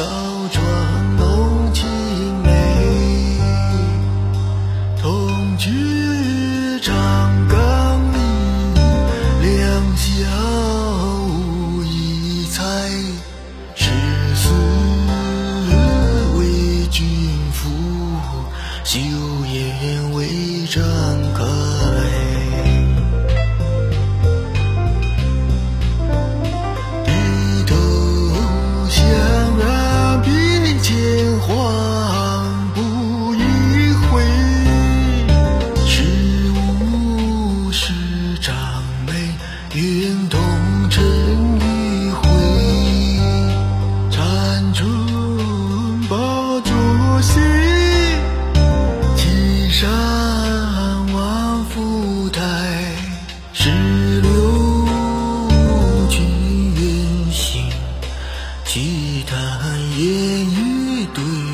[0.00, 0.06] 小
[0.48, 0.64] 床
[1.18, 1.86] 弄青
[2.42, 2.48] 梅，
[4.98, 6.94] 同居长
[7.46, 7.58] 干
[8.14, 8.18] 里，
[9.42, 10.08] 两小
[11.26, 12.62] 无异猜。
[13.74, 13.90] 誓
[14.34, 14.48] 死
[16.38, 17.06] 为君
[17.52, 17.68] 赴，
[18.82, 18.98] 休
[19.52, 20.82] 言为战
[21.34, 21.59] 开。
[40.90, 41.00] 晨
[41.60, 42.28] 一回，
[44.10, 44.18] 辗
[44.72, 44.84] 转
[46.08, 46.16] 把
[46.62, 46.72] 酒
[47.22, 47.38] 席。
[49.16, 49.88] 青山
[51.12, 52.40] 万福台，
[53.52, 53.70] 石
[54.20, 54.28] 榴
[56.08, 57.70] 君远行，
[58.64, 59.38] 奇谈
[59.96, 61.49] 烟雨对。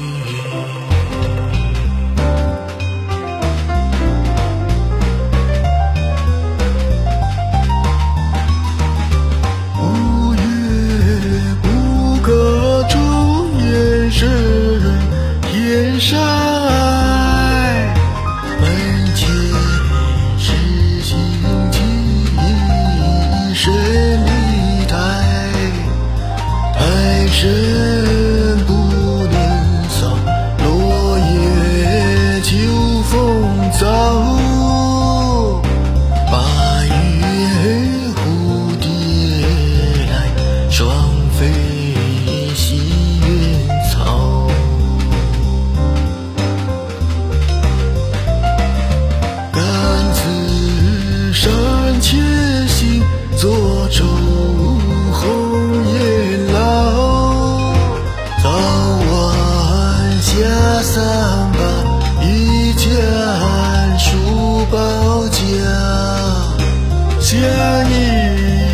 [28.66, 28.72] 不
[29.30, 29.38] 能
[29.88, 30.16] 扫，
[30.64, 32.56] 落叶秋
[33.04, 34.45] 风早。
[60.82, 61.04] 三
[61.52, 61.58] 把
[62.22, 62.90] 一肩
[63.98, 65.38] 书包架，
[67.20, 67.40] 想
[67.90, 68.65] 你。